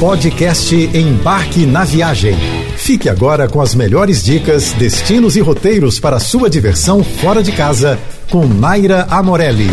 [0.00, 2.34] Podcast Embarque na Viagem.
[2.76, 7.98] Fique agora com as melhores dicas, destinos e roteiros para sua diversão fora de casa
[8.28, 9.68] com Naira Amorelli.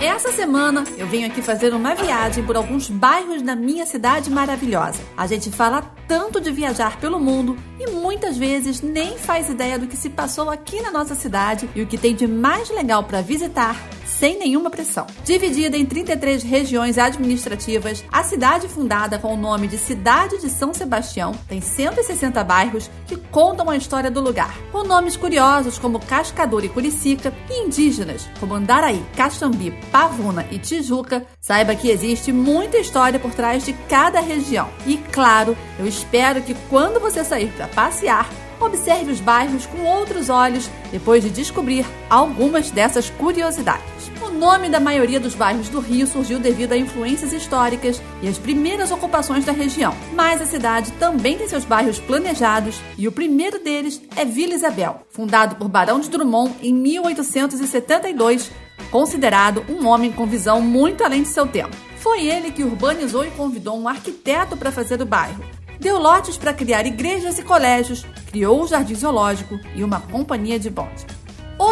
[0.00, 5.00] Essa semana eu venho aqui fazer uma viagem por alguns bairros da minha cidade maravilhosa.
[5.16, 9.86] A gente fala tanto de viajar pelo mundo e muitas vezes nem faz ideia do
[9.86, 13.22] que se passou aqui na nossa cidade e o que tem de mais legal para
[13.22, 13.76] visitar
[14.18, 15.06] sem nenhuma pressão.
[15.24, 20.72] Dividida em 33 regiões administrativas, a cidade fundada com o nome de Cidade de São
[20.72, 26.64] Sebastião tem 160 bairros que contam a história do lugar, com nomes curiosos como Cascador
[26.64, 31.26] e Curicica e indígenas como Andaraí, Caxambi, Pavuna e Tijuca.
[31.40, 34.68] Saiba que existe muita história por trás de cada região.
[34.86, 38.28] E claro, eu espero que quando você sair para passear,
[38.60, 43.95] observe os bairros com outros olhos depois de descobrir algumas dessas curiosidades.
[44.22, 48.38] O nome da maioria dos bairros do Rio surgiu devido a influências históricas e as
[48.38, 49.94] primeiras ocupações da região.
[50.12, 55.02] Mas a cidade também tem seus bairros planejados e o primeiro deles é Vila Isabel,
[55.10, 58.50] fundado por Barão de Drummond em 1872,
[58.90, 61.76] considerado um homem com visão muito além de seu tempo.
[61.98, 65.44] Foi ele que urbanizou e convidou um arquiteto para fazer o bairro.
[65.80, 70.70] Deu lotes para criar igrejas e colégios, criou o jardim zoológico e uma companhia de
[70.70, 71.04] bonde.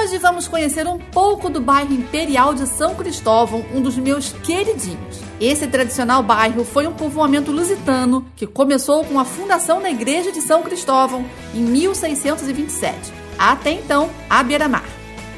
[0.05, 5.19] Hoje vamos conhecer um pouco do bairro Imperial de São Cristóvão, um dos meus queridinhos.
[5.41, 10.43] Esse tradicional bairro foi um povoamento lusitano que começou com a fundação da Igreja de
[10.43, 11.25] São Cristóvão
[11.55, 14.85] em 1627, até então à beira-mar.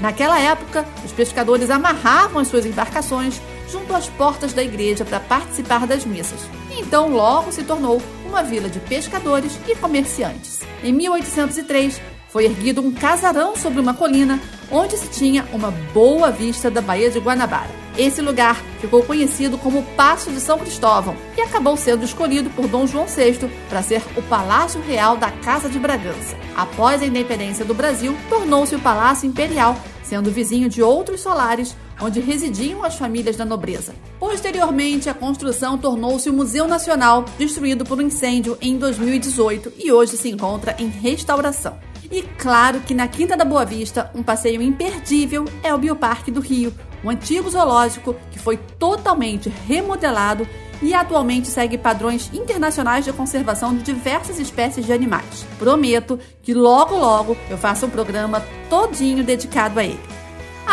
[0.00, 5.86] Naquela época, os pescadores amarravam as suas embarcações junto às portas da igreja para participar
[5.86, 6.40] das missas.
[6.76, 10.62] Então logo se tornou uma vila de pescadores e comerciantes.
[10.82, 14.38] Em 1803, foi erguido um casarão sobre uma colina
[14.70, 17.70] onde se tinha uma boa vista da Baía de Guanabara.
[17.96, 22.86] Esse lugar ficou conhecido como Passo de São Cristóvão e acabou sendo escolhido por Dom
[22.86, 26.36] João VI para ser o Palácio Real da Casa de Bragança.
[26.54, 32.20] Após a independência do Brasil, tornou-se o Palácio Imperial, sendo vizinho de outros solares onde
[32.20, 33.94] residiam as famílias da nobreza.
[34.18, 40.16] Posteriormente, a construção tornou-se o Museu Nacional, destruído por um incêndio em 2018 e hoje
[40.16, 41.78] se encontra em restauração.
[42.10, 46.40] E claro que na Quinta da Boa Vista, um passeio imperdível é o Bioparque do
[46.40, 46.72] Rio,
[47.02, 50.46] um antigo zoológico que foi totalmente remodelado
[50.82, 55.46] e atualmente segue padrões internacionais de conservação de diversas espécies de animais.
[55.58, 60.00] Prometo que logo logo eu faça um programa todinho dedicado a ele.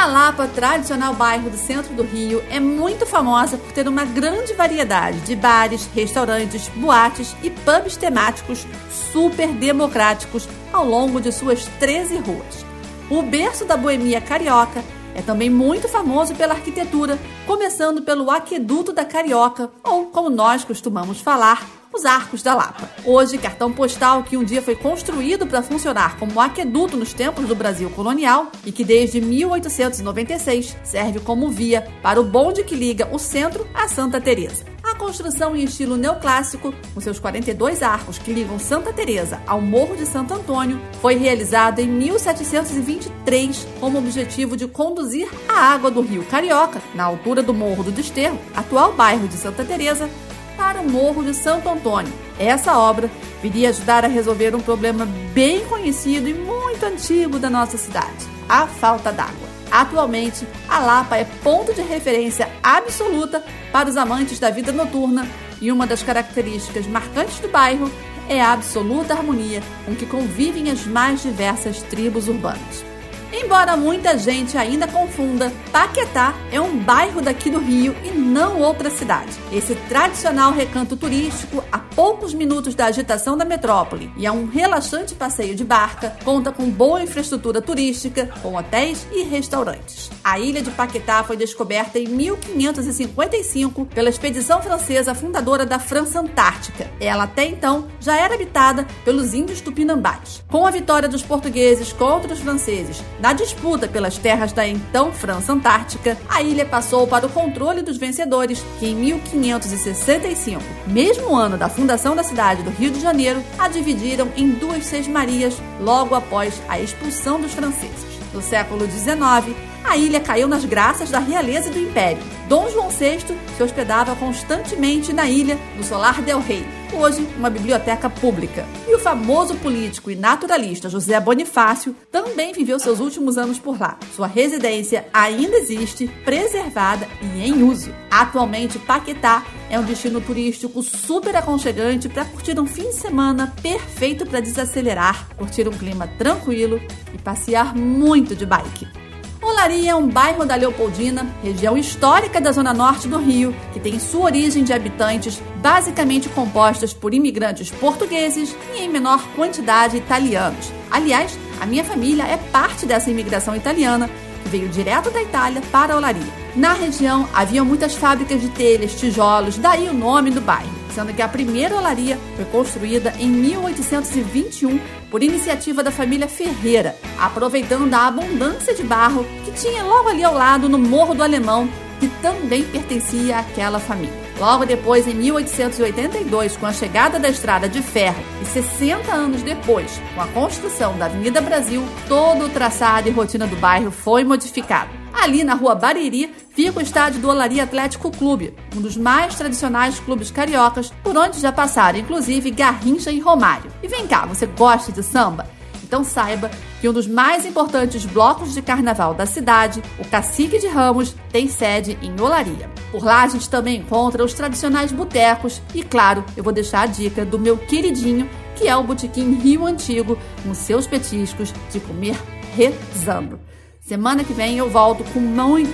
[0.04, 4.54] A Lapa, tradicional bairro do centro do Rio, é muito famosa por ter uma grande
[4.54, 8.68] variedade de bares, restaurantes, boates e pubs temáticos
[9.14, 12.66] super democráticos ao longo de suas 13 ruas.
[13.10, 14.84] O berço da boemia carioca
[15.16, 21.22] é também muito famoso pela arquitetura, começando pelo Aqueduto da Carioca, ou como nós costumamos
[21.22, 22.90] falar, os Arcos da Lapa.
[23.06, 27.56] Hoje, cartão postal que um dia foi construído para funcionar como aqueduto nos tempos do
[27.56, 33.20] Brasil colonial e que desde 1896 serve como via para o bonde que liga o
[33.20, 34.74] centro a Santa Teresa.
[34.84, 39.96] A construção em estilo neoclássico, com seus 42 arcos que ligam Santa Teresa ao Morro
[39.96, 46.24] de Santo Antônio, foi realizada em 1723 como objetivo de conduzir a água do Rio
[46.26, 50.10] Carioca, na altura do Morro do Desterro, atual bairro de Santa Teresa,
[50.56, 52.14] para o Morro de Santo Antônio.
[52.40, 53.10] Essa obra
[53.42, 58.68] viria ajudar a resolver um problema bem conhecido e muito antigo da nossa cidade: a
[58.68, 59.54] falta d'água.
[59.72, 65.28] Atualmente, a Lapa é ponto de referência absoluta para os amantes da vida noturna
[65.60, 67.92] e uma das características marcantes do bairro
[68.30, 72.93] é a absoluta harmonia com que convivem as mais diversas tribos urbanas.
[73.36, 78.92] Embora muita gente ainda confunda, Paquetá é um bairro daqui do Rio e não outra
[78.92, 79.32] cidade.
[79.52, 85.14] Esse tradicional recanto turístico, a poucos minutos da agitação da metrópole e a um relaxante
[85.14, 90.10] passeio de barca, conta com boa infraestrutura turística, com hotéis e restaurantes.
[90.24, 96.90] A ilha de Paquetá foi descoberta em 1555 pela expedição francesa fundadora da França Antártica.
[97.00, 100.44] Ela até então já era habitada pelos índios tupinambás.
[100.48, 105.54] Com a vitória dos portugueses contra os franceses na disputa pelas terras da então França
[105.54, 111.70] Antártica, a ilha passou para o controle dos vencedores, que em 1565, mesmo ano da
[111.70, 116.80] fundação da cidade do Rio de Janeiro, a dividiram em duas sesmarias logo após a
[116.80, 118.14] expulsão dos franceses.
[118.34, 122.24] No século XIX, a ilha caiu nas graças da realeza do Império.
[122.48, 123.20] Dom João VI
[123.56, 128.66] se hospedava constantemente na ilha, no Solar del Rei, hoje uma biblioteca pública.
[128.88, 133.98] E o famoso político e naturalista José Bonifácio também viveu seus últimos anos por lá.
[134.16, 137.94] Sua residência ainda existe, preservada e em uso.
[138.10, 144.26] Atualmente, Paquetá é um destino turístico super aconchegante para curtir um fim de semana perfeito
[144.26, 146.80] para desacelerar, curtir um clima tranquilo
[147.14, 149.03] e passear muito de bike.
[149.44, 154.00] Olaria é um bairro da Leopoldina, região histórica da zona norte do Rio, que tem
[154.00, 160.72] sua origem de habitantes basicamente compostas por imigrantes portugueses e, em menor quantidade, italianos.
[160.90, 164.10] Aliás, a minha família é parte dessa imigração italiana
[164.44, 166.44] que veio direto da Itália para Olaria.
[166.56, 171.22] Na região havia muitas fábricas de telhas, tijolos, daí o nome do bairro, sendo que
[171.22, 174.80] a primeira olaria foi construída em 1821
[175.10, 180.34] por iniciativa da família Ferreira, aproveitando a abundância de barro que tinha logo ali ao
[180.34, 181.68] lado no Morro do Alemão,
[182.00, 184.24] que também pertencia àquela família.
[184.40, 190.02] Logo depois, em 1882, com a chegada da estrada de ferro e 60 anos depois,
[190.16, 195.03] com a construção da Avenida Brasil, todo o traçado e rotina do bairro foi modificado.
[195.24, 199.98] Ali na rua Bariri fica o estádio do Olaria Atlético Clube, um dos mais tradicionais
[199.98, 203.72] clubes cariocas, por onde já passaram inclusive Garrincha e Romário.
[203.82, 205.48] E vem cá, você gosta de samba?
[205.82, 210.68] Então saiba que um dos mais importantes blocos de carnaval da cidade, o Cacique de
[210.68, 212.70] Ramos, tem sede em Olaria.
[212.92, 216.86] Por lá a gente também encontra os tradicionais botecos e, claro, eu vou deixar a
[216.86, 222.18] dica do meu queridinho, que é o Botequim Rio Antigo, com seus petiscos de comer
[222.58, 223.40] rezando.
[223.84, 225.70] Semana que vem eu volto com muito.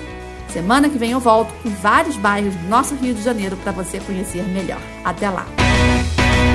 [0.48, 4.00] Semana que vem eu volto com vários bairros do nosso Rio de Janeiro para você
[4.00, 4.82] conhecer melhor.
[5.06, 5.46] Até lá.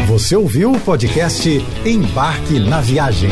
[0.09, 1.49] Você ouviu o podcast
[1.87, 3.31] Embarque na Viagem.